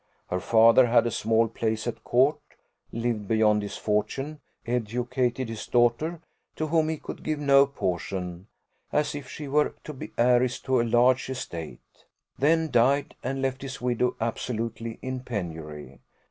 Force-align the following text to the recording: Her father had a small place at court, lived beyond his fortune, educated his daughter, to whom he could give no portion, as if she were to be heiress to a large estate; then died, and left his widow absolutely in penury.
Her 0.31 0.39
father 0.39 0.87
had 0.87 1.05
a 1.05 1.11
small 1.11 1.47
place 1.47 1.85
at 1.85 2.03
court, 2.03 2.39
lived 2.91 3.27
beyond 3.27 3.61
his 3.61 3.77
fortune, 3.77 4.39
educated 4.65 5.47
his 5.47 5.67
daughter, 5.67 6.21
to 6.55 6.65
whom 6.65 6.89
he 6.89 6.97
could 6.97 7.21
give 7.23 7.37
no 7.37 7.67
portion, 7.67 8.47
as 8.91 9.13
if 9.13 9.29
she 9.29 9.47
were 9.47 9.75
to 9.83 9.93
be 9.93 10.11
heiress 10.17 10.59
to 10.61 10.81
a 10.81 10.83
large 10.83 11.29
estate; 11.29 12.05
then 12.39 12.71
died, 12.71 13.13
and 13.23 13.43
left 13.43 13.61
his 13.61 13.79
widow 13.79 14.15
absolutely 14.19 14.97
in 15.03 15.19
penury. 15.19 15.99